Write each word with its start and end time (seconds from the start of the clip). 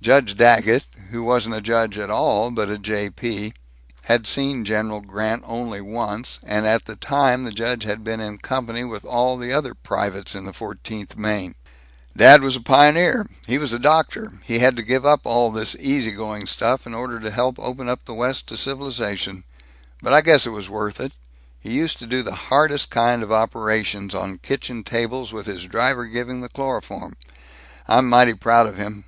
Judge 0.00 0.38
Daggett, 0.38 0.86
who 1.10 1.22
wasn't 1.22 1.54
a 1.54 1.60
judge 1.60 1.98
at 1.98 2.08
all, 2.08 2.50
but 2.50 2.70
a 2.70 2.78
J. 2.78 3.10
P., 3.10 3.52
had 4.04 4.26
seen 4.26 4.64
General 4.64 5.02
Grant 5.02 5.42
only 5.46 5.82
once, 5.82 6.38
and 6.46 6.66
at 6.66 6.86
the 6.86 6.96
time 6.96 7.44
the 7.44 7.52
judge 7.52 7.82
had 7.82 8.02
been 8.02 8.18
in 8.18 8.38
company 8.38 8.84
with 8.84 9.04
all 9.04 9.36
the 9.36 9.52
other 9.52 9.74
privates 9.74 10.34
in 10.34 10.46
the 10.46 10.54
Fourteenth 10.54 11.14
Maine. 11.18 11.56
"Dad 12.16 12.40
was 12.40 12.56
a 12.56 12.62
pioneer. 12.62 13.26
He 13.46 13.58
was 13.58 13.74
a 13.74 13.78
doctor. 13.78 14.40
He 14.44 14.60
had 14.60 14.76
to 14.78 14.82
give 14.82 15.04
up 15.04 15.26
all 15.26 15.50
this 15.50 15.76
easy 15.78 16.12
going 16.12 16.46
stuff 16.46 16.86
in 16.86 16.94
order 16.94 17.20
to 17.20 17.30
help 17.30 17.58
open 17.58 17.86
up 17.86 18.06
the 18.06 18.14
West 18.14 18.48
to 18.48 18.56
civilization, 18.56 19.44
but 20.00 20.14
I 20.14 20.22
guess 20.22 20.46
it 20.46 20.52
was 20.56 20.70
worth 20.70 21.00
it. 21.00 21.12
He 21.60 21.70
used 21.74 21.98
to 21.98 22.06
do 22.06 22.22
the 22.22 22.34
hardest 22.48 22.88
kind 22.90 23.22
of 23.22 23.30
operations, 23.30 24.14
on 24.14 24.38
kitchen 24.38 24.84
tables, 24.84 25.34
with 25.34 25.44
his 25.44 25.64
driver 25.66 26.06
giving 26.06 26.40
the 26.40 26.48
chloroform. 26.48 27.18
I'm 27.86 28.08
mighty 28.08 28.32
proud 28.32 28.66
of 28.66 28.78
him. 28.78 29.04